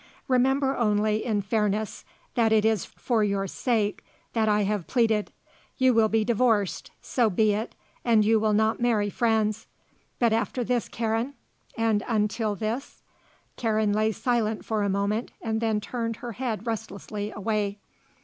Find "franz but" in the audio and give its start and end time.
9.11-10.33